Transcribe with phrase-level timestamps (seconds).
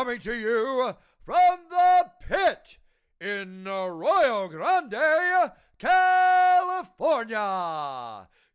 [0.00, 0.94] coming to you
[1.26, 2.78] from the pit
[3.20, 7.36] in Arroyo Grande, California.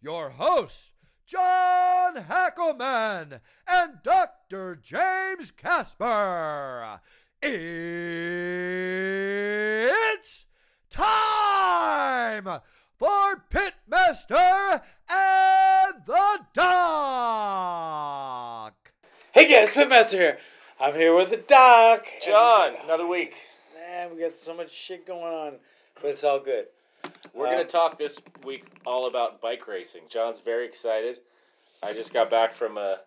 [0.01, 0.93] Your hosts,
[1.27, 4.75] John Hackleman and Dr.
[4.75, 6.99] James Casper.
[7.43, 7.67] It's
[10.89, 12.45] time
[12.97, 17.75] for Pitmaster and the Doc.
[19.31, 20.39] Hey guys, Pitmaster here.
[20.79, 22.07] I'm here with the doc.
[22.13, 23.35] and- John, another week.
[23.75, 25.59] Man, we got so much shit going on,
[26.01, 26.67] but it's all good.
[27.33, 30.03] We're Um, going to talk this week all about bike racing.
[30.09, 31.19] John's very excited.
[31.83, 33.01] I just got back from a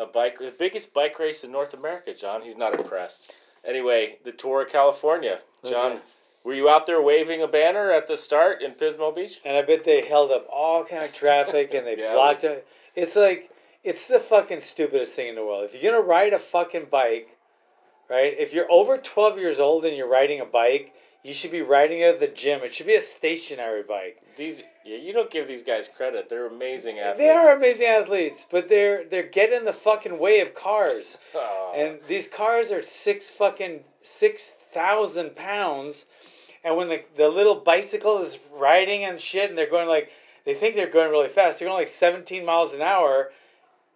[0.00, 2.42] a bike the biggest bike race in North America, John.
[2.42, 3.34] He's not impressed.
[3.64, 5.40] Anyway, the Tour of California.
[5.66, 6.00] John,
[6.44, 9.40] were you out there waving a banner at the start in Pismo Beach?
[9.44, 12.64] And I bet they held up all kind of traffic and they Yeah, blocked it.
[12.94, 13.50] It's like
[13.84, 15.64] it's the fucking stupidest thing in the world.
[15.64, 17.36] If you're gonna ride a fucking bike,
[18.10, 18.34] right?
[18.38, 22.00] If you're over 12 years old and you're riding a bike, you should be riding
[22.00, 22.62] it at the gym.
[22.62, 24.22] It should be a stationary bike.
[24.36, 26.30] These yeah, you don't give these guys credit.
[26.30, 27.18] They're amazing athletes.
[27.18, 31.18] They are amazing athletes, but they're they're getting the fucking way of cars.
[31.34, 31.72] Oh.
[31.76, 36.06] And these cars are six fucking six thousand pounds,
[36.64, 40.10] and when the the little bicycle is riding and shit, and they're going like
[40.44, 41.58] they think they're going really fast.
[41.58, 43.30] They're going like seventeen miles an hour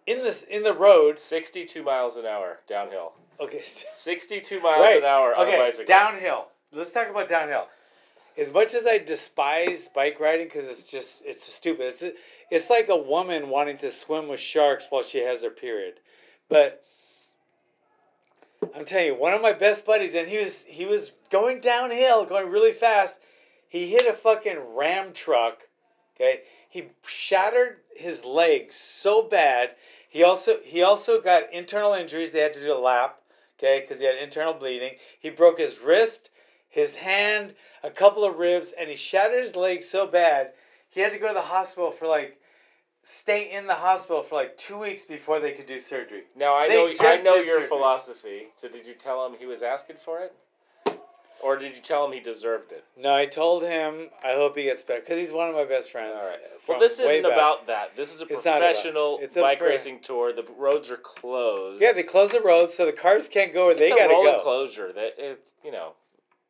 [0.05, 1.19] in this in the road.
[1.19, 3.13] 62 miles an hour downhill.
[3.39, 4.97] Okay, 62 miles right.
[4.97, 5.85] an hour on okay, a bicycle.
[5.85, 6.47] downhill.
[6.71, 7.67] Let's talk about downhill.
[8.37, 11.87] As much as I despise bike riding because it's just it's stupid.
[11.87, 12.03] It's
[12.49, 15.95] it's like a woman wanting to swim with sharks while she has her period.
[16.49, 16.83] But
[18.75, 22.25] I'm telling you, one of my best buddies, and he was he was going downhill,
[22.25, 23.19] going really fast.
[23.69, 25.63] He hit a fucking ram truck.
[26.15, 29.71] Okay, he shattered his legs so bad.
[30.09, 32.31] He also he also got internal injuries.
[32.31, 33.19] They had to do a lap.
[33.59, 34.93] Okay, because he had internal bleeding.
[35.19, 36.31] He broke his wrist,
[36.69, 37.53] his hand,
[37.83, 40.51] a couple of ribs, and he shattered his leg so bad
[40.93, 42.39] he had to go to the hospital for like
[43.01, 46.23] stay in the hospital for like two weeks before they could do surgery.
[46.35, 47.67] Now I They know I know your surgery.
[47.67, 48.47] philosophy.
[48.55, 50.33] So did you tell him he was asking for it,
[51.43, 52.83] or did you tell him he deserved it?
[52.97, 55.91] No, I told him I hope he gets better because he's one of my best
[55.91, 56.19] friends.
[56.21, 56.39] All right.
[56.67, 57.31] Well, this isn't back.
[57.33, 57.95] about that.
[57.95, 60.31] This is a It's professional it's a bike for- racing tour.
[60.33, 61.81] The roads are closed.
[61.81, 64.13] Yeah, they close the roads so the cars can't go where they it's a gotta
[64.13, 64.39] go.
[64.41, 64.93] closure.
[64.93, 65.93] That it's you know,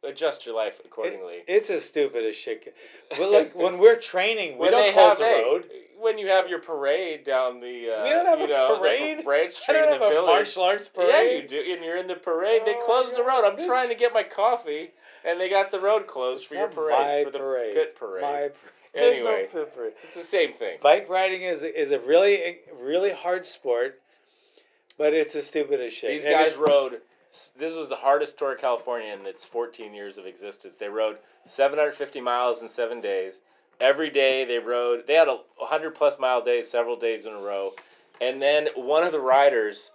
[0.04, 1.36] adjust your life accordingly.
[1.38, 2.76] It- it's as stupid as shit.
[3.18, 5.70] But like when we're training, we when don't close the road.
[6.04, 8.80] When you have your parade down the uh, We don't have you a know, the
[8.80, 9.24] parade.
[9.24, 10.28] branch I street don't in have the a village.
[10.28, 11.10] martial arts parade.
[11.10, 11.74] Yeah, you do.
[11.74, 12.62] And you're in the parade.
[12.66, 13.46] They Oh close my the road.
[13.46, 14.92] I'm trying to get my coffee,
[15.26, 17.74] and they got the road closed for your parade for the parade.
[17.74, 18.22] pit parade.
[18.22, 18.54] My parade.
[18.94, 19.94] There's no pit parade.
[20.04, 20.78] It's the same thing.
[20.82, 24.00] Bike riding is is a really really hard sport,
[24.98, 26.12] but it's as stupid as shit.
[26.12, 27.02] These And guys rode.
[27.58, 30.78] This was the hardest tour of California in its 14 years of existence.
[30.78, 33.42] They rode 750 miles in seven days.
[33.84, 35.08] Every day they rode.
[35.08, 37.74] They had a 100 plus mile days, several days in a row.
[38.22, 39.92] And then one of the riders,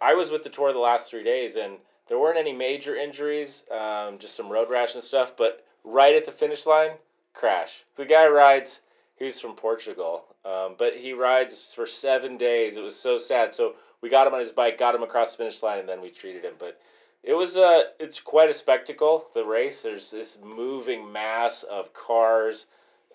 [0.00, 3.64] I was with the tour the last three days, and there weren't any major injuries,
[3.68, 5.36] um, just some road rash and stuff.
[5.36, 6.92] But right at the finish line,
[7.34, 7.82] crash.
[7.96, 8.80] The guy rides.
[9.16, 12.76] He's from Portugal, um, but he rides for seven days.
[12.76, 13.54] It was so sad.
[13.54, 16.00] So we got him on his bike, got him across the finish line, and then
[16.00, 16.54] we treated him.
[16.60, 16.80] But
[17.24, 19.26] it was a, it's quite a spectacle.
[19.34, 19.82] The race.
[19.82, 22.66] There's this moving mass of cars,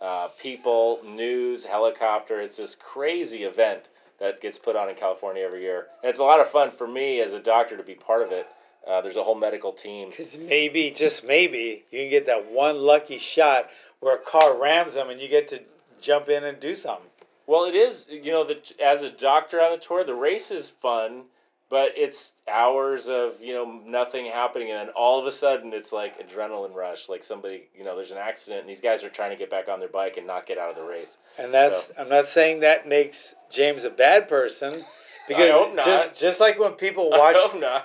[0.01, 2.39] uh, people, news, helicopter.
[2.39, 6.23] It's this crazy event that gets put on in California every year, and it's a
[6.23, 8.47] lot of fun for me as a doctor to be part of it.
[8.87, 10.09] Uh, there's a whole medical team.
[10.09, 13.69] Because maybe, just maybe, you can get that one lucky shot
[13.99, 15.61] where a car rams them and you get to
[15.99, 17.09] jump in and do something.
[17.45, 18.07] Well, it is.
[18.09, 21.23] You know, the, as a doctor on the tour, the race is fun,
[21.69, 25.91] but it's hours of you know nothing happening, and then all of a sudden it's
[25.91, 27.09] like adrenaline rush.
[27.09, 29.69] Like somebody, you know, there's an accident, and these guys are trying to get back
[29.69, 31.17] on their bike and not get out of the race.
[31.37, 34.85] And that's, I'm not saying that makes James a bad person.
[35.27, 35.85] Because hope not.
[35.85, 37.35] just just like when people watch,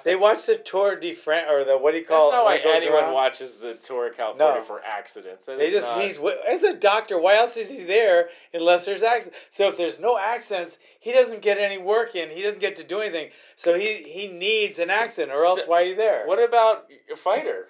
[0.05, 2.65] they watch the Tour de France or the what do you call That's it?
[2.65, 3.15] not why anyone around?
[3.15, 4.65] watches the tour of California No.
[4.65, 5.47] for accidents.
[5.47, 7.19] That They just not- he's as a doctor.
[7.21, 9.41] Why else is he there unless there's accidents?
[9.51, 12.31] So if there's no accidents, he doesn't get any work in.
[12.31, 13.31] He doesn't get to do anything.
[13.57, 16.27] So he he needs an accident, or else So- why are you there?
[16.27, 17.69] What about a fighter?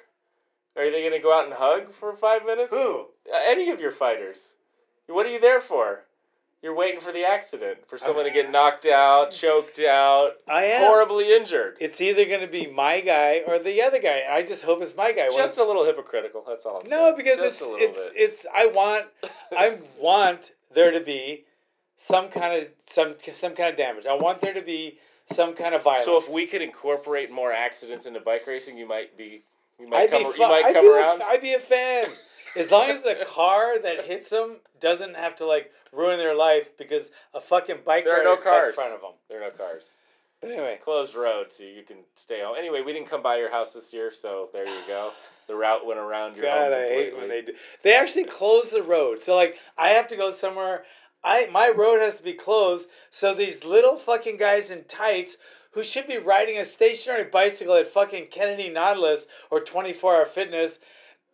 [0.77, 2.73] Are they going to go out and hug for five minutes?
[2.73, 3.09] Who?
[3.31, 4.55] Uh, Any of your fighters.
[5.07, 6.05] What are you there for?
[6.63, 10.81] You're waiting for the accident, for someone to get knocked out, choked out, I am.
[10.87, 11.77] horribly injured.
[11.81, 14.23] It's either going to be my guy or the other guy.
[14.31, 15.29] I just hope it's my guy.
[15.35, 16.45] Just a little hypocritical.
[16.47, 17.03] That's all I'm saying.
[17.03, 18.13] No, because Just it's a little it's bit.
[18.15, 18.47] it's.
[18.55, 19.07] I want
[19.51, 21.45] I want there to be
[21.97, 24.07] some kind of some some kind of damage.
[24.07, 26.05] I want there to be some kind of violence.
[26.05, 29.43] So if we could incorporate more accidents into bike racing, you might be
[29.81, 31.23] you might I'd come be you fu- might I'd come be a- around.
[31.25, 32.07] I'd be a fan.
[32.57, 36.77] As long as the car that hits them doesn't have to like ruin their life
[36.77, 38.69] because a fucking bike There are rider no cars.
[38.71, 39.13] in front of them.
[39.29, 39.85] there are no cars.
[40.41, 42.57] But anyway, a closed road, so you can stay home.
[42.59, 45.13] Anyway, we didn't come by your house this year, so there you go.
[45.47, 47.05] The route went around your God, home I completely.
[47.05, 47.53] hate when they do.
[47.83, 49.21] They actually close the road.
[49.21, 50.85] So like, I have to go somewhere.
[51.25, 52.89] I my road has to be closed.
[53.11, 55.37] So these little fucking guys in tights
[55.73, 60.25] who should be riding a stationary bicycle at fucking Kennedy Nautilus or Twenty Four Hour
[60.27, 60.81] Fitness,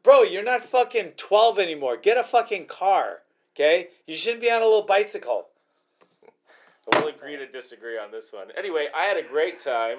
[0.02, 1.96] bro, you're not fucking twelve anymore.
[1.96, 3.20] Get a fucking car.
[3.54, 5.46] Okay, you shouldn't be on a little bicycle.
[6.92, 8.48] We'll agree to disagree on this one.
[8.56, 9.98] Anyway, I had a great time.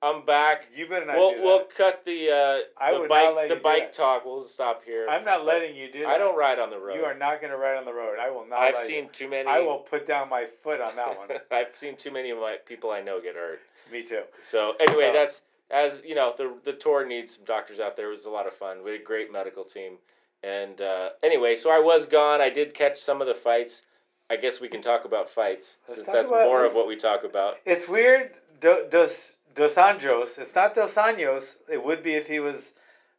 [0.00, 0.68] I'm back.
[0.72, 1.74] You better not We'll do we'll that.
[1.74, 3.94] cut the uh, I the would bike not let the you do bike that.
[3.94, 4.24] talk.
[4.24, 5.08] We'll stop here.
[5.10, 6.08] I'm not letting you do that.
[6.10, 6.94] I don't ride on the road.
[6.94, 8.18] You are not going to ride on the road.
[8.20, 8.60] I will not.
[8.60, 9.10] I've let seen You.
[9.12, 9.48] too many.
[9.48, 11.30] I will put down my foot on that one.
[11.50, 13.58] I've seen too many of my people I know get hurt.
[13.90, 14.22] Me too.
[14.40, 18.06] So anyway, So- that's as you know, the the tour needs some doctors out there.
[18.06, 18.82] It was a lot of fun.
[18.84, 19.98] We had a great medical team,
[20.42, 22.40] and uh, anyway, so I was gone.
[22.40, 23.82] I did catch some of the fights.
[24.30, 26.96] I guess we can talk about fights Let's since that's about- more of what we
[26.96, 27.56] talk about.
[27.64, 28.32] It's weird.
[28.60, 30.38] Do, dos Dos Anjos.
[30.38, 31.56] It's not Dos Años.
[31.70, 32.74] It would be if he was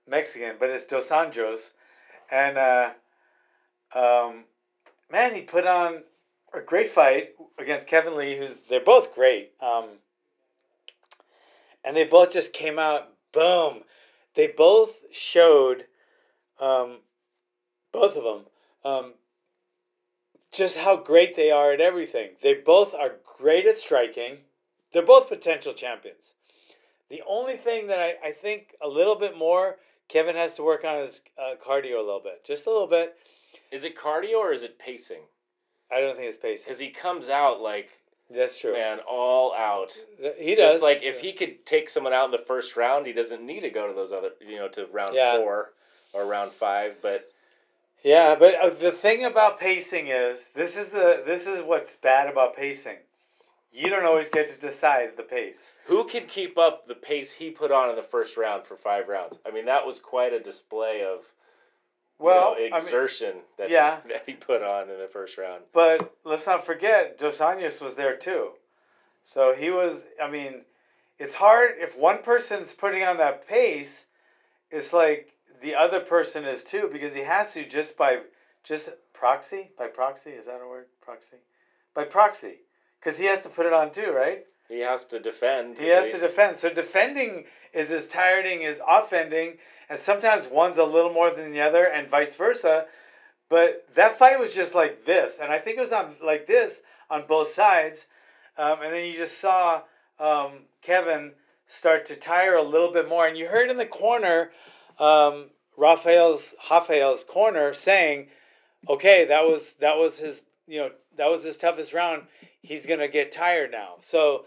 [0.08, 1.72] Mexican, but it's Dos Anjos.
[2.32, 2.92] And uh,
[3.94, 4.46] um,
[5.12, 6.04] man, he put on
[6.54, 9.52] a great fight against Kevin Lee, who's they're both great.
[9.62, 9.86] Um,
[11.90, 13.80] and they both just came out boom.
[14.36, 15.86] They both showed,
[16.60, 17.00] um,
[17.92, 18.46] both of them,
[18.86, 19.14] um,
[20.52, 22.34] just how great they are at everything.
[22.44, 24.38] They both are great at striking.
[24.94, 26.36] They're both potential champions.
[27.10, 29.78] The only thing that I, I think a little bit more,
[30.10, 33.16] Kevin has to work on his uh, cardio a little bit, just a little bit.
[33.72, 35.24] Is it cardio or is it pacing?
[35.92, 36.66] I don't think it's pacing.
[36.66, 38.00] Because he comes out like
[38.30, 38.74] That's true.
[38.74, 39.98] man, all out.
[40.38, 40.74] He does.
[40.74, 43.62] Just like if he could take someone out in the first round, he doesn't need
[43.62, 45.38] to go to those other, you know, to round Yeah.
[45.38, 45.72] four
[46.14, 46.98] or round five.
[47.02, 47.32] But
[48.04, 52.28] Yeah, but uh, the thing about pacing is this is the this is what's bad
[52.30, 52.98] about pacing.
[53.72, 55.72] You don't always get to decide the pace.
[55.86, 59.08] who can keep up the pace he put on in the first round for five
[59.08, 59.38] rounds?
[59.46, 61.34] I mean, that was quite a display of
[62.20, 64.00] you Well, know, I mean, exertion that yeah.
[64.06, 65.64] he, that he put on in the first round.
[65.74, 68.52] but let's not forget Dos Anjos was there too.
[69.24, 70.06] So he was.
[70.22, 70.62] I mean,
[71.18, 74.08] it's hard if one person's putting on that pace.
[74.72, 78.20] It's like the other person is too because he has to just by
[78.64, 81.38] just proxy by proxy is that a word proxy
[81.94, 82.60] by proxy
[83.00, 84.46] because he has to put it on too right.
[84.70, 85.80] He has to defend.
[85.80, 86.56] He has to defend.
[86.56, 89.58] So defending is as tiring as offending,
[89.90, 92.86] and sometimes one's a little more than the other, and vice versa.
[93.50, 96.84] But that fight was just like this, and I think it was on like this
[97.10, 98.06] on both sides.
[98.58, 99.82] Um, and then you just saw
[100.20, 100.52] um,
[100.84, 101.34] Kevin
[101.66, 104.52] start to tire a little bit more, and you heard in the corner,
[105.00, 108.28] um, Rafael's Rafael's corner saying,
[108.88, 112.28] "Okay, that was that was his you know that was his toughest round.
[112.62, 114.46] He's gonna get tired now." So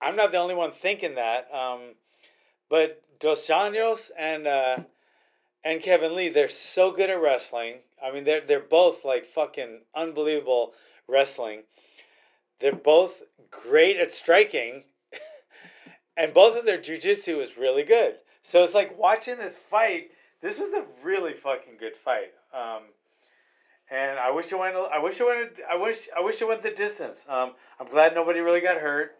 [0.00, 1.52] I'm not the only one thinking that.
[1.52, 1.94] Um,
[2.68, 4.78] but Dos Anjos and uh,
[5.64, 7.76] and Kevin Lee, they're so good at wrestling.
[8.02, 10.74] I mean, they're they're both like fucking unbelievable
[11.08, 11.62] wrestling.
[12.60, 14.84] They're both great at striking,
[16.16, 18.16] and both of their jujitsu is really good.
[18.42, 20.10] So it's like watching this fight.
[20.40, 22.32] This was a really fucking good fight.
[22.52, 22.82] Um,
[23.90, 24.76] and I wish it went.
[24.76, 25.60] I wish it went.
[25.70, 26.08] I wish.
[26.16, 27.24] I wish it went the distance.
[27.28, 29.16] Um, I'm glad nobody really got hurt.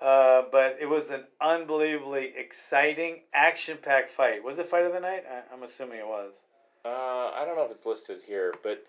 [0.00, 4.44] Uh, but it was an unbelievably exciting, action-packed fight.
[4.44, 5.24] Was it fight of the night?
[5.28, 6.44] I, I'm assuming it was.
[6.84, 8.86] Uh, I don't know if it's listed here, but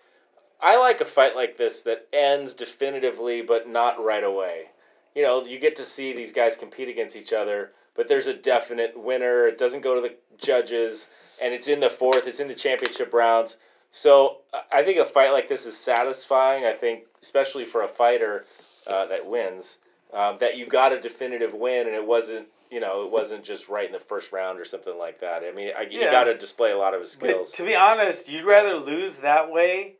[0.60, 4.66] I like a fight like this that ends definitively, but not right away.
[5.14, 8.34] You know, you get to see these guys compete against each other, but there's a
[8.34, 9.48] definite winner.
[9.48, 11.08] It doesn't go to the judges,
[11.42, 12.28] and it's in the fourth.
[12.28, 13.56] It's in the championship rounds.
[13.90, 16.64] So I think a fight like this is satisfying.
[16.64, 18.46] I think, especially for a fighter
[18.86, 19.78] uh, that wins,
[20.12, 22.48] um, that you got a definitive win, and it wasn't.
[22.70, 25.42] You know, it wasn't just right in the first round or something like that.
[25.42, 26.12] I mean, I, you Yeah.
[26.12, 27.50] got to display a lot of his But skills.
[27.52, 29.96] to be honest, you'd rather lose that way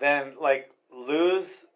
[0.00, 1.66] than like lose.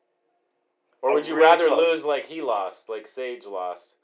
[1.02, 1.78] Or would you really rather close.
[1.88, 3.94] lose like he lost, like Sage lost?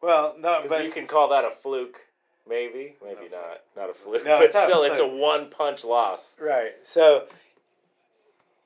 [0.00, 2.02] Well, no, Because but you can call that a fluke,
[2.48, 4.24] maybe, maybe not not, not a fluke.
[4.24, 6.36] No, but it's still, it's a one punch loss.
[6.40, 6.74] Right.
[6.82, 7.24] So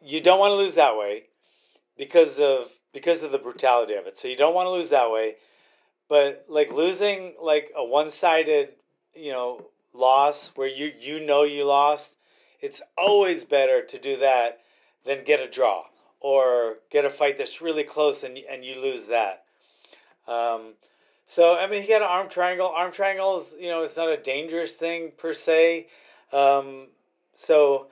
[0.03, 1.23] you don't want to lose that way
[1.97, 4.17] because of because of the brutality of it.
[4.17, 5.37] So you don't want to lose that way.
[6.09, 8.71] But like losing like a one-sided,
[9.15, 12.19] you know, loss where you you know you lost,
[12.61, 14.61] it's always better to do that
[15.05, 15.85] than get a draw
[16.21, 19.45] or get a fight that's really close and and you lose that.
[20.29, 20.75] Um,
[21.27, 22.69] so I mean, he had an arm triangle.
[22.69, 25.87] Arm triangles, you know, it's not a dangerous thing per se.
[26.33, 26.89] Um,
[27.35, 27.89] so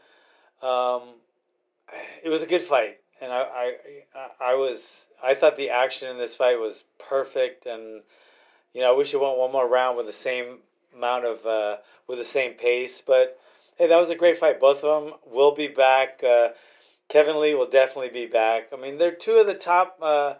[0.62, 1.02] um,
[2.22, 3.74] it was a good fight, and I,
[4.14, 8.02] I I was I thought the action in this fight was perfect, and
[8.74, 10.58] you know I wish it went one more round with the same
[10.96, 13.38] amount of uh, with the same pace, but
[13.76, 14.60] hey, that was a great fight.
[14.60, 16.22] Both of them will be back.
[16.24, 16.50] Uh,
[17.08, 18.68] Kevin Lee will definitely be back.
[18.72, 20.34] I mean, they're two of the top uh,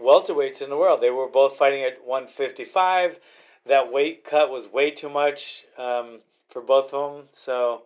[0.00, 1.00] welterweights in the world.
[1.00, 3.18] They were both fighting at 155.
[3.66, 7.24] That weight cut was way too much um, for both of them.
[7.32, 7.82] So,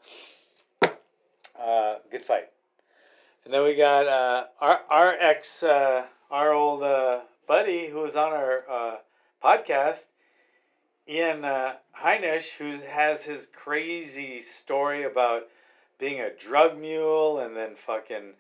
[0.83, 2.51] uh, good fight.
[3.49, 8.15] And then we got uh, our, our ex, uh, our old uh, buddy who was
[8.15, 8.97] on our uh,
[9.43, 10.09] podcast,
[11.09, 15.45] Ian uh, Heinisch, who has his crazy story about
[15.99, 18.35] being a drug mule and then fucking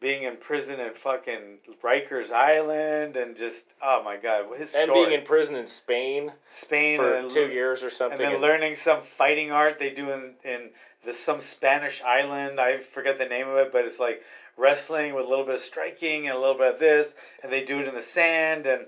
[0.00, 4.84] being in prison in fucking Rikers Island and just oh my god, his story.
[4.84, 8.18] And being in prison in Spain Spain for and two years or something.
[8.18, 10.70] and then and- learning some fighting art they do in in
[11.04, 12.60] the some Spanish island.
[12.60, 14.22] I forget the name of it, but it's like
[14.56, 17.62] wrestling with a little bit of striking and a little bit of this, and they
[17.62, 18.66] do it in the sand.
[18.66, 18.86] And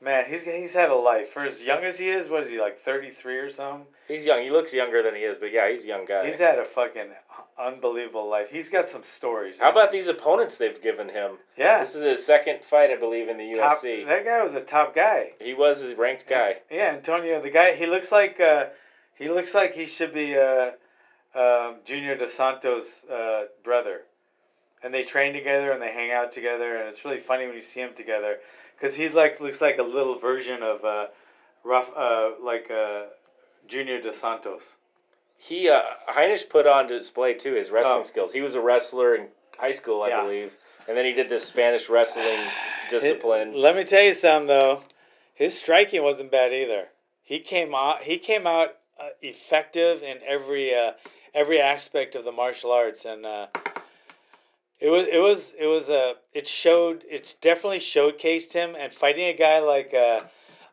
[0.00, 2.28] man, he's he's had a life for as young as he is.
[2.28, 3.86] What is he like thirty three or something?
[4.08, 4.42] He's young.
[4.42, 6.26] He looks younger than he is, but yeah, he's a young guy.
[6.26, 7.08] He's had a fucking
[7.58, 8.50] unbelievable life.
[8.50, 9.60] He's got some stories.
[9.60, 11.32] How about these opponents they've given him?
[11.56, 11.80] yeah?
[11.80, 14.06] This is his second fight, I believe, in the Top, UFC.
[14.06, 15.32] that guy was a top guy.
[15.40, 16.56] He was a ranked guy.
[16.70, 18.66] Yeah, Antonio, the guy, he looks like uh,
[19.14, 20.72] he looks like he should be uh,
[21.34, 24.02] um, Junior dos Santos' uh, brother,
[24.82, 27.60] and they train together and they hang out together, and it's really funny when you
[27.60, 28.38] see them together,
[28.76, 31.06] because he's like looks like a little version of uh,
[31.64, 33.04] rough uh, like uh,
[33.66, 34.14] Junior DeSantos.
[34.14, 34.76] Santos.
[35.38, 38.04] He uh, Heinisch put on display too his wrestling Oh.
[38.04, 38.32] skills.
[38.32, 39.28] He was a wrestler in
[39.58, 40.22] high school, I Yeah.
[40.22, 42.40] believe, and then he did this Spanish wrestling
[42.88, 43.52] discipline.
[43.54, 44.82] Let me tell you something though,
[45.34, 46.88] his striking wasn't bad either.
[47.22, 48.02] He came out.
[48.02, 50.92] He came out uh, effective in every uh,
[51.34, 53.48] every aspect of the martial arts, and uh,
[54.80, 58.74] it was it was it was a it showed it definitely showcased him.
[58.78, 60.20] And fighting a guy like uh,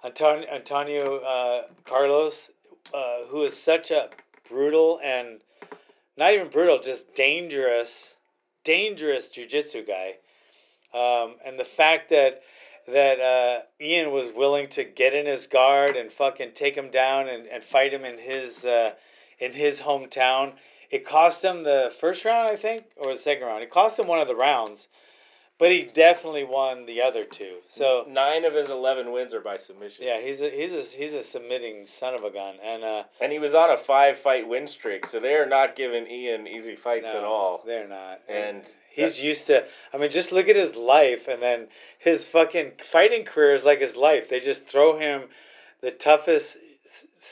[0.03, 2.51] Anton, Antonio uh, Carlos,
[2.93, 4.09] uh, who is such a
[4.53, 5.41] brutal and
[6.15, 8.17] not even brutal, just dangerous,
[8.63, 10.15] dangerous jujitsu guy.
[10.93, 12.43] Um, and the fact that
[12.85, 17.29] that uh, Ian was willing to get in his guard and fucking take him down
[17.29, 18.91] and, and fight him in his uh,
[19.39, 20.53] in his hometown.
[20.91, 23.63] It cost him the first round, I think, or the second round.
[23.63, 24.89] It cost him one of the rounds,
[25.59, 27.57] but he definitely won the other two.
[27.69, 30.05] So Nine of his eleven wins are by submission.
[30.05, 33.31] yeah, he's a he's a he's a submitting son of a gun, and uh, And
[33.31, 36.75] he was on a five fight win streak, so they are not giving Ian easy
[36.75, 37.63] fights no, at all.
[37.65, 39.65] They're not, And he's used to.
[39.93, 41.67] I mean, just look at his life, and then
[41.99, 44.29] his fucking fighting career is like his life.
[44.29, 45.29] They just throw him
[45.81, 46.57] the toughest,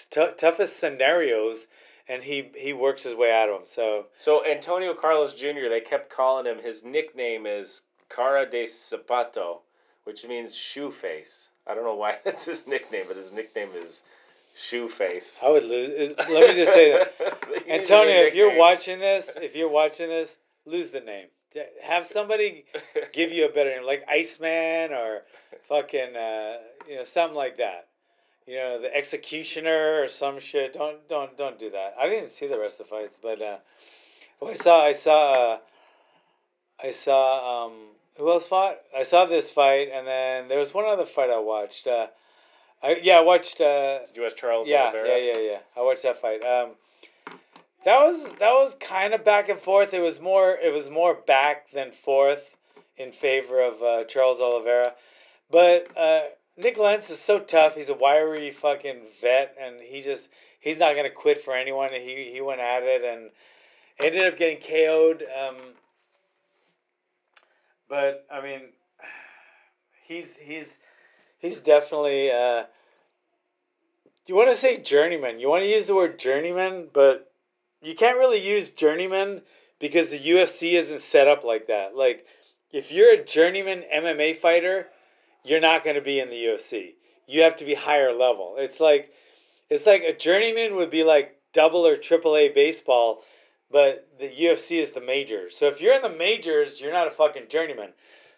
[0.10, 1.68] t- toughest scenarios,
[2.08, 3.68] and he he works his way out of them.
[3.68, 5.70] So So Antonio Carlos Jr.
[5.70, 6.60] They kept calling him.
[6.64, 7.84] His nickname is
[8.16, 9.60] Cara de Zapato,
[10.04, 11.50] which means shoe face.
[11.68, 14.04] I don't know why that's his nickname, but his nickname is
[14.56, 15.40] Shoe Face.
[15.44, 15.90] I would lose.
[16.30, 17.14] Let me just say that,
[17.48, 21.28] He needs a Antonio, if you're watching this, if you're watching this, lose the name.
[21.84, 22.66] Have somebody
[23.14, 25.24] give you a better name, like Iceman or
[25.68, 27.88] fucking, uh, you know, something like that.
[28.48, 30.74] You know, the executioner or some shit.
[30.74, 31.94] Don't don't don't do that.
[31.98, 33.58] I didn't even see the rest of the fights, but uh,
[34.40, 35.58] well, I saw I saw uh,
[36.84, 37.74] I saw um,
[38.22, 38.78] who else fought?
[38.96, 41.88] I saw this fight, and then there was one other fight I watched.
[41.88, 42.08] Uh,
[42.84, 43.60] I yeah, I watched.
[43.60, 45.08] Uh, Did you watch Charles yeah, Oliveira?
[45.08, 45.58] yeah, yeah, yeah.
[45.76, 46.44] I watched that fight.
[46.44, 46.72] Um,
[47.84, 49.92] that was that was kind of back and forth.
[49.94, 52.56] It was more it was more back than forth
[52.96, 54.94] in favor of uh, Charles Oliveira,
[55.50, 56.22] but uh,
[56.58, 57.76] Nik Lentz is so tough.
[57.76, 61.92] He's a wiry fucking vet, and he just he's not gonna quit for anyone.
[61.92, 63.32] And he he went at it and
[64.00, 65.24] ended up getting KO'd.
[65.24, 65.56] Um,
[67.92, 68.70] but I mean,
[70.06, 70.80] he's he's
[71.38, 72.32] he's definitely.
[72.32, 72.64] Uh,
[74.26, 75.42] you want to say journeyman.
[75.42, 77.34] You want to use the word journeyman, but
[77.82, 79.42] you can't really use journeyman
[79.78, 81.96] because the UFC isn't set up like that.
[81.96, 82.26] Like,
[82.72, 84.88] if you're a journeyman MMA fighter,
[85.44, 86.94] you're not going to be in the UFC.
[87.28, 88.56] You have to be higher level.
[88.58, 89.12] It's like,
[89.70, 93.24] it's like a journeyman would be like double or triple A baseball,
[93.72, 95.56] but the UFC is the majors.
[95.56, 97.90] So if you're in the majors, you're not a fucking journeyman.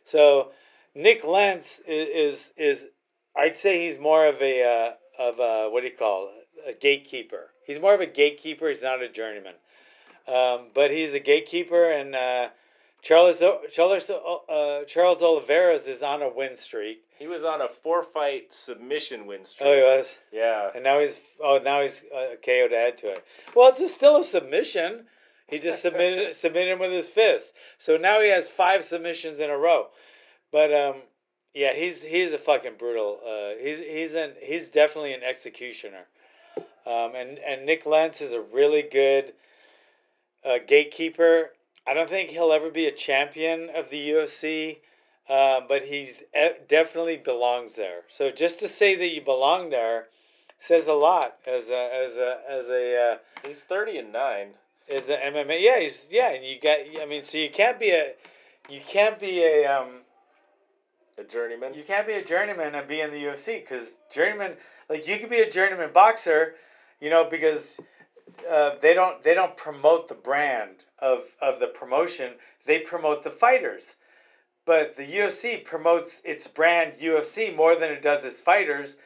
[0.04, 0.52] So
[0.96, 2.88] Nik Lentz is is, is
[3.36, 6.44] I'd say he's more of a uh, of a, what do you call it?
[6.66, 7.50] a gatekeeper.
[7.66, 8.70] He's more of a gatekeeper.
[8.70, 9.56] He's not a journeyman,
[10.28, 11.92] um, but he's a gatekeeper.
[11.92, 12.50] And uh,
[13.02, 17.04] Charles Charles uh, Charles Oliveira's is on a win streak.
[17.20, 19.68] He was on a four fight submission win streak.
[19.70, 20.72] Oh, he was, Yeah.
[20.76, 23.26] and now he's oh now he's uh, KO to add to it.
[23.56, 25.06] Well, it's still a submission.
[25.48, 27.54] He just submitted submitted him with his fist.
[27.78, 29.88] So now he has five submissions in a row.
[30.52, 30.96] But um,
[31.54, 33.20] yeah, he's he's a fucking brutal.
[33.26, 36.06] Uh, he's he's an he's definitely an executioner.
[36.86, 39.34] Um, and and Nik Lentz is a really good
[40.46, 41.52] uh, gatekeeper.
[41.86, 44.78] I don't think he'll ever be a champion of the UFC,
[45.28, 46.24] uh, but he's
[46.70, 48.02] definitely belongs there.
[48.10, 50.08] So just to say that you belong there
[50.60, 54.48] says a lot as a as a as a uh, He's 30 and 9.
[54.92, 55.62] As a MMA.
[55.62, 56.80] Yeah, he's yeah, and you got.
[57.02, 58.14] I mean, so you can't be a
[58.70, 60.02] you can't be a um,
[61.18, 61.74] A journeyman.
[61.74, 64.56] you can't be a journeyman and be in the UFC because journeyman
[64.90, 66.56] like you could be a journeyman boxer,
[67.00, 67.80] you know, because
[68.50, 72.34] uh, they don't they don't promote the brand of of the promotion.
[72.66, 73.96] They promote the fighters,
[74.66, 78.98] but the UFC promotes its brand UFC more than it does its fighters.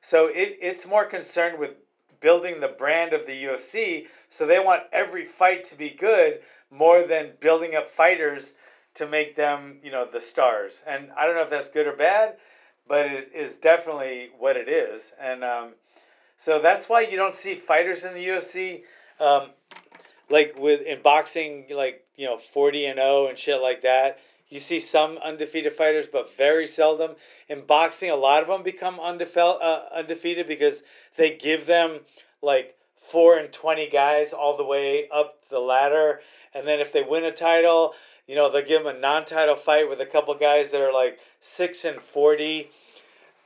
[0.00, 1.76] So it it's more concerned with
[2.24, 4.06] building the brand of the UFC.
[4.30, 6.40] So they want every fight to be good
[6.70, 8.54] more than building up fighters
[8.94, 10.82] to make them, you know, the stars.
[10.86, 12.36] And I don't know if that's good or bad,
[12.88, 15.12] but it is definitely what it is.
[15.20, 15.74] And um,
[16.38, 18.84] so that's why you don't see fighters in the UFC,
[19.20, 19.50] um,
[20.30, 24.18] like with in boxing, like you know, forty and zero and shit like that.
[24.50, 27.16] You see some undefeated fighters, but very seldom.
[27.48, 30.82] In boxing, a lot of them become undefeated, uh, undefeated because
[31.16, 32.00] they give them
[32.42, 36.20] like four and twenty guys all the way up the ladder,
[36.54, 37.94] and then if they win a title,
[38.26, 41.18] you know, they'll give them a non-title fight with a couple guys that are like
[41.40, 42.70] six and forty.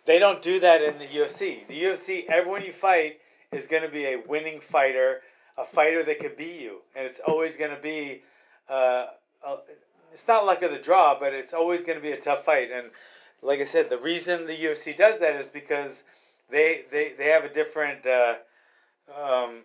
[0.04, 1.66] They don't do that in the UFC.
[1.68, 3.18] The UFC, everyone you fight
[3.52, 5.20] is going to be a winning fighter,
[5.56, 8.22] a fighter that could beat you, and it's always going to be.
[8.68, 9.06] Uh,
[10.12, 12.70] it's not luck of the draw, but it's always going to be a tough fight.
[12.72, 12.90] And
[13.42, 16.04] like I said, the reason the UFC does that is because
[16.50, 18.36] they they, they have a different uh,
[19.20, 19.60] um,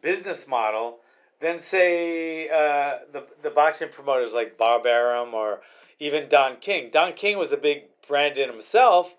[0.00, 0.98] business model
[1.40, 5.60] than say uh, the the boxing promoters like Bob Arum or
[5.98, 6.90] even Don King.
[6.90, 9.16] Don King was a big brand in himself,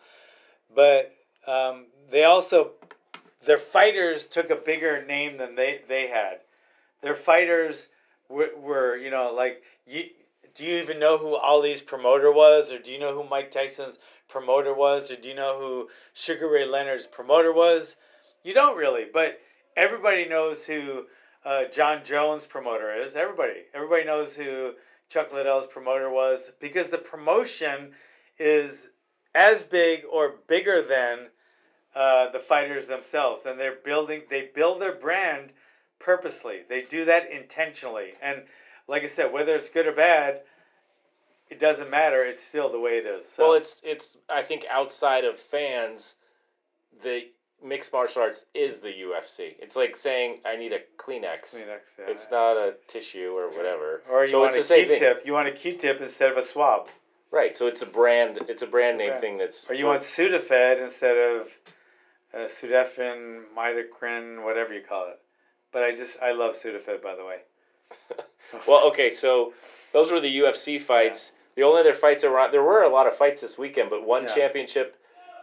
[0.74, 1.13] but
[1.48, 2.72] um, they also
[3.46, 6.39] their fighters took a bigger name than they they had.
[7.02, 7.88] Their fighters
[8.32, 10.06] were, you know like you.
[10.54, 14.00] Do you even know who Ali's promoter was, or do you know who Mike Tyson's
[14.28, 17.96] promoter was, or do you know who Sugar Ray Leonard's promoter was?
[18.44, 19.39] You don't really, but
[19.78, 21.06] everybody knows who
[21.46, 23.15] uh, Jon Jones' promoter is.
[23.15, 24.74] Everybody, everybody knows who
[25.10, 27.91] Chuck Liddell's promoter was because the promotion
[28.38, 28.89] is
[29.34, 31.28] as big or bigger than
[31.96, 34.24] uh, the fighters themselves, and they're building.
[34.30, 35.52] They build their brand
[36.02, 36.62] purposely.
[36.68, 38.44] They do that intentionally, and
[38.88, 40.42] like I said, whether it's good or bad,
[41.50, 42.24] it doesn't matter.
[42.24, 43.28] It's still the way it is.
[43.28, 43.50] So.
[43.50, 46.16] Well, it's it's I think outside of fans,
[47.02, 47.28] the
[47.64, 49.56] mixed martial arts is the UFC.
[49.60, 51.56] It's like saying I need a Kleenex.
[51.56, 52.06] Kleenex, yeah.
[52.08, 54.02] It's not a tissue or whatever.
[54.10, 54.98] Or you so want it's a the same thing.
[54.98, 55.26] Q-tip.
[55.26, 56.90] You want a Q-tip instead of a swab.
[57.32, 57.58] Right.
[57.58, 58.40] So it's a brand.
[58.50, 59.22] It's a brand name brand.
[59.22, 59.38] thing.
[59.38, 61.60] That's Or you want Sudafed instead of
[62.34, 65.20] uh, Sudafed, Mitocrin, whatever you call it.
[65.72, 67.40] But I just I love Sudafed by the way.
[68.68, 69.54] Well, okay, so
[69.94, 71.32] those were the UFC fights.
[71.56, 73.90] The only other fights that were on, there were a lot of fights this weekend,
[73.90, 74.36] but one Yeah.
[74.36, 74.98] championship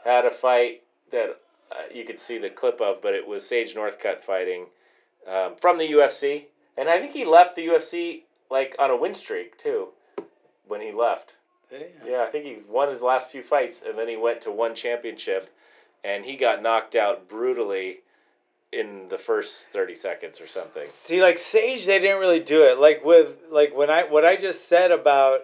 [0.04, 1.40] had a fight that
[1.72, 4.66] uh, you could see the clip of, but it was Sage Northcutt fighting
[5.26, 6.44] um, from the UFC,
[6.76, 9.88] and I think he left the UFC like on a win streak too
[10.66, 11.36] when he left.
[12.06, 14.74] Yeah, I think he won his last few fights, and then he went to one
[14.74, 15.48] championship,
[16.04, 18.00] and he got knocked out brutally
[18.72, 20.84] in the first thirty seconds or something.
[20.84, 22.78] See, like Sage, they didn't really do it.
[22.78, 25.42] Like with like when I what I just said about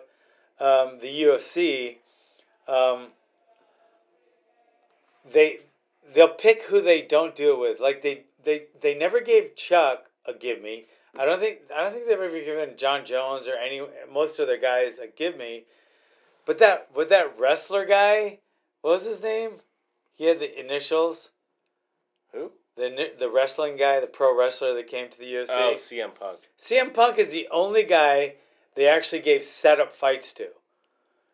[0.60, 1.96] um, the UFC,
[2.68, 3.08] um,
[5.30, 5.60] they
[6.14, 7.80] they'll pick who they don't do it with.
[7.80, 10.86] Like they they they never gave Chuck a give me.
[11.16, 13.82] I don't think I don't think they've ever given Jon Jones or any
[14.12, 15.64] most of their guys a give me.
[16.44, 18.38] But that with that wrestler guy,
[18.82, 19.52] what was his name?
[20.14, 21.30] He had the initials.
[22.76, 25.46] The the wrestling guy, the pro wrestler that came to the UFC.
[25.50, 26.40] Oh, CM Punk.
[26.58, 28.34] CM Punk is the only guy
[28.74, 30.48] they actually gave setup fights to.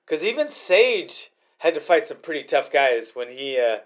[0.04, 3.78] Because even Sage had to fight some pretty tough guys when he uh,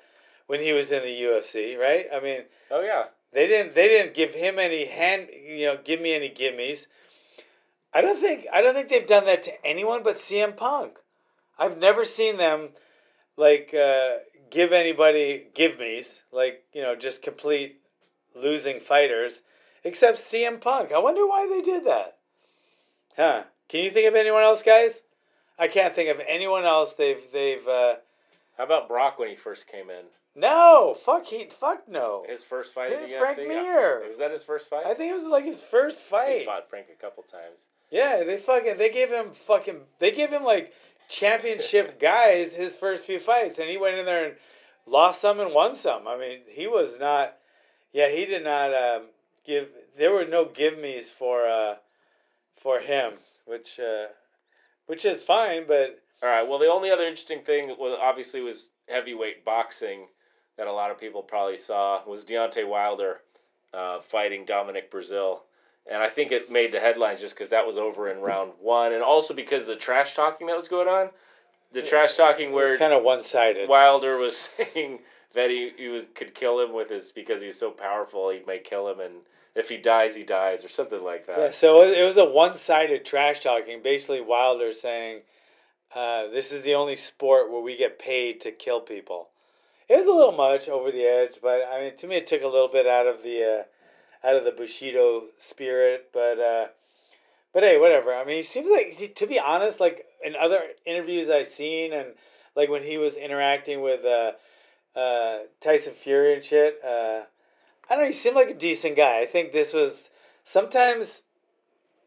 [0.47, 2.07] when he was in the UFC, right?
[2.13, 3.05] I mean, Oh yeah.
[3.33, 6.87] they didn't they didn't give him any hand, you know, give me any gimmies.
[7.93, 10.99] I don't think I don't think they've done that to anyone but CM Punk.
[11.57, 12.71] I've never seen them
[13.37, 14.15] like uh,
[14.55, 17.81] give anybody give me's like you know just complete
[18.35, 19.43] losing fighters
[19.83, 20.93] except CM Punk.
[20.93, 22.17] I wonder why they did that.
[23.17, 23.43] Huh?
[23.69, 25.03] Can you think of anyone else, guys?
[25.59, 26.95] I can't think of anyone else.
[26.95, 27.67] They've they've.
[27.67, 27.97] Uh,
[28.57, 30.05] How about Brock when he first came in?
[30.37, 32.25] no, fuck he, fuck no.
[32.29, 33.47] His first fight in Frank UFC.
[33.49, 34.03] Mir.
[34.09, 34.85] Was that his first fight?
[34.87, 36.41] I think it was like his first fight.
[36.41, 37.69] he fought Frank a couple times.
[37.91, 40.73] Yeah, they fucking they gave him fucking they gave him like
[41.09, 44.35] championship guys his first few fights, and he went in there and
[44.87, 46.07] lost some and won some.
[46.07, 47.37] I mean, he was not.
[47.93, 49.03] Yeah, he did not um,
[49.45, 49.69] give.
[49.97, 51.77] There were no give me's for uh,
[52.57, 53.15] for him,
[53.47, 54.07] which uh,
[54.87, 56.49] which is fine, but All right.
[56.49, 60.09] Well, the only other interesting thing was obviously was heavyweight boxing
[60.57, 63.21] that a lot of people probably saw was Deontay Wilder
[63.73, 65.41] uh, fighting Dominic Breazeale,
[65.91, 68.93] and I think it made the headlines just because that was over in round one,
[68.93, 71.11] and also because the trash talking that was going on.
[71.73, 73.69] The trash talking it's where kind of one sided.
[73.69, 74.37] Wilder was
[74.75, 75.01] saying
[75.35, 78.59] that he, he was could kill him with his because he's so powerful he may
[78.59, 79.15] kill him and
[79.57, 81.39] if he dies he dies or something like that.
[81.39, 83.83] Yeah, so it was- it was a one-sided trash talking.
[83.83, 85.23] Basically, Wilder saying,
[85.95, 89.31] uh, "This is the only sport where we get paid to kill people."
[89.89, 92.43] It was a little much over the edge, but I mean, to me, it took
[92.43, 93.63] a little bit out of the uh,
[94.25, 96.11] out of the Bushido spirit.
[96.13, 96.67] But uh,
[97.53, 98.15] but hey, whatever.
[98.15, 102.15] I mean, he seems like to be honest, like in other interviews I've seen, and
[102.57, 104.33] like when he was interacting with uh,
[104.97, 106.79] uh, Tyson Fury and shit.
[106.85, 107.23] Uh,
[107.89, 108.07] I don't know.
[108.07, 109.21] He seemed like a decent guy.
[109.21, 110.11] I think this was
[110.43, 111.25] sometimes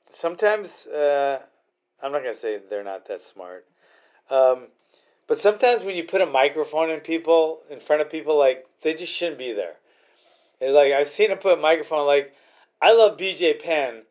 [0.10, 1.41] sometimes uh,
[2.01, 3.65] I'm not gonna say they're not that smart,
[4.30, 4.67] um,
[5.27, 8.93] but sometimes when you put a microphone in people in front of people, like they
[8.93, 9.75] just shouldn't be there.
[10.60, 12.06] It's like I've seen him put a microphone.
[12.06, 12.34] Like
[12.82, 14.04] I love BJ Penn,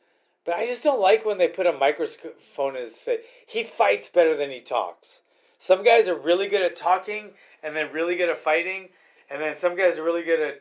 [0.45, 3.21] but I just don't like when they put a microphone in his face.
[3.47, 5.21] He fights better than he talks.
[5.59, 7.31] Some guys are really good at talking
[7.63, 8.91] and then really good at fighting,
[9.31, 10.61] and then some guys are really good at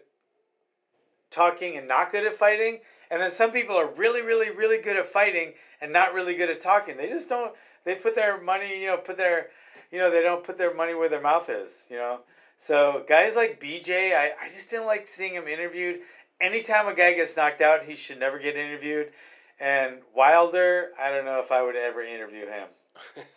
[1.30, 2.80] talking and not good at fighting.
[3.12, 6.50] And then some people are really, really, really good at fighting and not really good
[6.50, 6.98] at talking.
[6.98, 7.54] They just don't.
[7.84, 9.50] They put their money, you know, put their,
[9.91, 12.21] you know, they don't put their money where their mouth is, you know.
[12.57, 15.99] So guys like BJ, I, I just didn't like seeing him interviewed.
[16.39, 19.11] Anytime a guy gets knocked out, he should never get interviewed.
[19.59, 22.67] And Wilder, I don't know if I would ever interview him.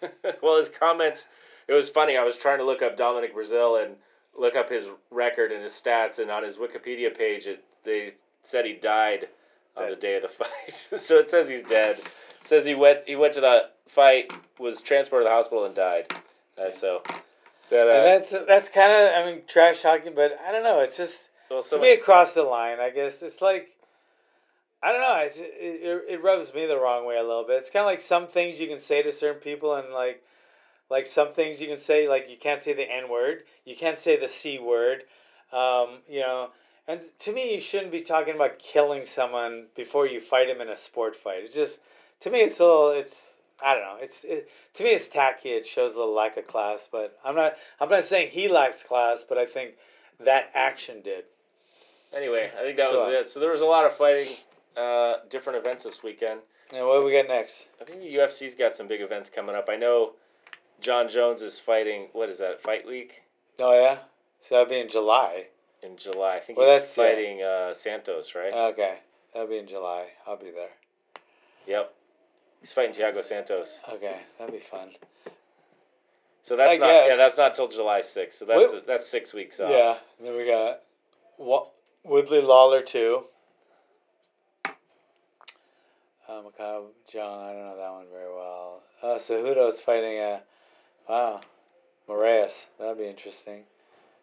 [0.42, 1.28] well, his comments.
[1.68, 2.16] It was funny.
[2.16, 3.96] I was trying to look up Dominic Breazeale and
[4.37, 8.64] look up his record and his stats, and on his Wikipedia page, it they said
[8.64, 9.28] he died
[9.76, 10.83] on the day of the fight.
[11.00, 11.98] so it says he's dead.
[11.98, 15.74] It says he went he went to the fight, was transported to the hospital, and
[15.74, 16.12] died.
[16.57, 17.02] Uh, so
[17.70, 20.81] that And uh, that's that's kind of I mean trash talking, but I don't know.
[20.81, 22.78] It's just well, to someone, me it crossed the line.
[22.81, 23.70] I guess it's like
[24.83, 25.16] I don't know.
[25.24, 27.57] It's, it, it it rubs me the wrong way a little bit.
[27.57, 30.22] It's kind of like some things you can say to certain people, and like
[30.90, 33.98] like some things you can say like you can't say the n word, you can't
[33.98, 35.02] say the c word,
[35.52, 36.50] um, you know.
[36.87, 40.70] And to me, you shouldn't be talking about killing someone before you fight him in
[40.70, 41.44] a sport fight.
[41.44, 41.81] It just
[42.20, 42.90] to me, it's a little.
[42.90, 43.97] It's I don't know.
[44.01, 45.51] It's it, to me, it's tacky.
[45.51, 46.88] It shows a little lack of class.
[46.90, 47.57] But I'm not.
[47.81, 49.73] I'm not saying he lacks class, but I think
[50.21, 51.25] that action did.
[52.16, 53.31] anyway, I think that so, was it.
[53.31, 54.33] So there was a lot of fighting,
[54.77, 56.40] uh, different events this weekend.
[56.75, 57.68] And what do we got next?
[57.81, 59.68] I think the UFC's got some big events coming up.
[59.71, 60.12] I know
[60.81, 62.09] Jon Jones is fighting.
[62.12, 62.61] What is that?
[62.61, 63.23] Fight Week
[63.61, 63.99] Oh yeah,
[64.38, 65.47] so that'll be in July.
[65.83, 66.37] in July.
[66.37, 67.05] I think Well, he's that's- yeah.
[67.05, 68.53] fighting uh, Santos, right?
[68.53, 68.99] Okay,
[69.33, 70.09] that'll be in July.
[70.27, 70.71] I'll be there.
[71.66, 71.92] yep.
[72.61, 73.81] He's fighting Thiago Santos.
[73.92, 74.90] Okay, that'll be fun.
[76.42, 76.88] So that's I not.
[77.09, 78.38] Yeah, that's not till July sixth.
[78.38, 79.71] So that's that's six weeks off.
[79.71, 79.97] Yeah.
[80.18, 80.81] And then we got
[81.37, 81.66] Wa-
[82.05, 83.25] Woodley Lawler too.
[86.29, 88.83] Uh, Macabre John, I don't know that one very well.
[89.03, 90.40] Uh, Cejudo's fighting uh,
[91.09, 91.40] wow,
[92.09, 92.66] Moraes.
[92.79, 93.62] That'd be interesting.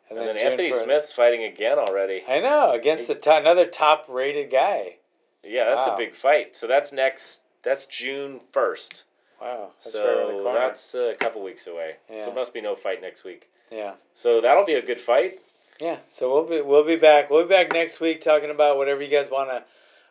[0.10, 2.22] And, then, June Anthony fir- Smith's fighting again already.
[2.28, 4.98] I know against the to- another top rated guy.
[5.44, 5.96] Yeah, that's Wow.
[5.96, 6.56] a big fight.
[6.56, 7.42] So that's next.
[7.66, 9.04] That's June first.
[9.42, 10.60] Wow, that's so right around the corner.
[10.60, 11.96] that's a couple weeks away.
[12.10, 12.24] Yeah.
[12.24, 13.50] So it must be no fight next week.
[13.70, 13.94] yeah.
[14.14, 15.40] So that'll be a good fight.
[15.82, 17.30] Yeah, so we'll be we'll be back.
[17.30, 19.66] We'll be back next week talking about whatever you guys wanna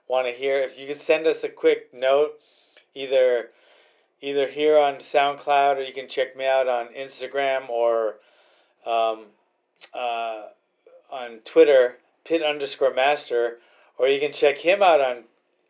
[0.08, 0.60] wanna hear.
[0.60, 2.32] If you could send us a quick note,
[2.94, 3.48] either
[4.20, 8.16] either here on SoundCloud or you can check me out on Instagram or
[8.86, 9.26] um,
[9.94, 10.48] uh,
[11.10, 13.58] on Twitter, pit underscore master,
[13.96, 15.24] or you can check him out on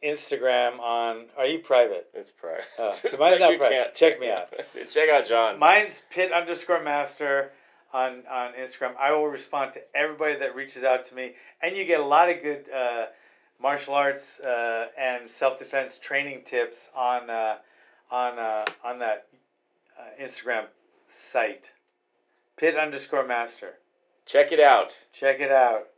[0.05, 2.09] Instagram on are you private?
[2.15, 2.67] It's private.
[2.79, 3.95] Oh, so mine's not private.
[3.95, 4.53] Check me out.
[4.89, 5.59] Check out John.
[5.59, 7.53] Mine's pit underscore master
[7.93, 8.95] on on Instagram.
[8.99, 12.29] I will respond to everybody that reaches out to me, and you get a lot
[12.29, 13.07] of good uh,
[13.61, 17.57] martial arts uh, and self defense training tips on uh,
[18.11, 19.27] on uh, on that
[19.99, 20.67] uh, Instagram
[21.07, 21.73] site.
[22.57, 23.75] Pit underscore master.
[24.27, 25.07] Check it out.
[25.13, 25.89] Check it out.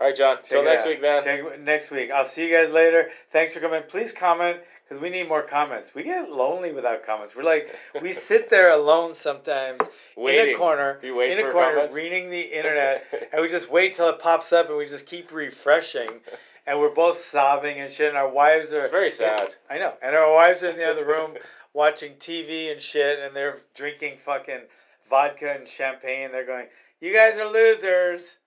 [0.00, 0.38] All right, John.
[0.42, 0.88] Till next out.
[0.88, 1.22] week, man.
[1.22, 2.10] Check next week.
[2.10, 3.10] I'll see you guys later.
[3.28, 3.82] Thanks for coming.
[3.86, 5.94] Please comment because we need more comments.
[5.94, 7.36] We get lonely without comments.
[7.36, 7.68] We're like
[8.00, 9.82] we sit there alone sometimes
[10.16, 11.94] in a corner, Do you wait in a corner, comments?
[11.94, 15.32] reading the internet, and we just wait till it pops up, and we just keep
[15.32, 16.20] refreshing.
[16.66, 18.80] And we're both sobbing and shit, and our wives are.
[18.80, 19.54] It's very sad.
[19.68, 21.34] I know, and our wives are in the other room
[21.74, 24.62] watching TV and shit, and they're drinking fucking
[25.08, 26.32] vodka and champagne.
[26.32, 26.68] They're going,
[27.02, 28.38] "You guys are losers."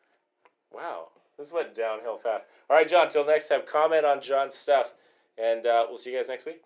[0.71, 1.09] Wow,
[1.43, 2.45] this went downhill fast.
[2.69, 3.09] All right, John.
[3.09, 4.93] Till next time, comment on John's stuff,
[5.37, 6.61] and uh, we'll see you guys next week.